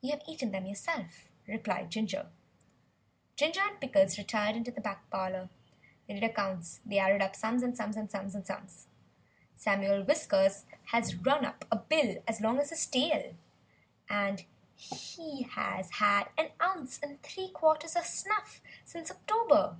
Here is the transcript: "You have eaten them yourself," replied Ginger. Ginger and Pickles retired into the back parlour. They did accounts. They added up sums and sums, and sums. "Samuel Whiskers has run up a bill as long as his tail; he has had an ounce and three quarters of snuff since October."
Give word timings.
"You 0.00 0.10
have 0.10 0.22
eaten 0.26 0.50
them 0.50 0.66
yourself," 0.66 1.28
replied 1.46 1.88
Ginger. 1.88 2.26
Ginger 3.36 3.60
and 3.60 3.80
Pickles 3.80 4.18
retired 4.18 4.56
into 4.56 4.72
the 4.72 4.80
back 4.80 5.08
parlour. 5.08 5.50
They 6.08 6.14
did 6.14 6.24
accounts. 6.24 6.80
They 6.84 6.98
added 6.98 7.22
up 7.22 7.36
sums 7.36 7.62
and 7.62 7.76
sums, 7.76 7.96
and 7.96 8.10
sums. 8.10 8.88
"Samuel 9.54 10.02
Whiskers 10.02 10.66
has 10.86 11.14
run 11.14 11.44
up 11.44 11.64
a 11.70 11.76
bill 11.76 12.24
as 12.26 12.40
long 12.40 12.58
as 12.58 12.70
his 12.70 12.84
tail; 12.86 13.36
he 14.74 15.42
has 15.44 15.90
had 15.92 16.28
an 16.36 16.50
ounce 16.60 16.98
and 17.00 17.22
three 17.22 17.50
quarters 17.50 17.94
of 17.94 18.04
snuff 18.04 18.60
since 18.84 19.12
October." 19.12 19.76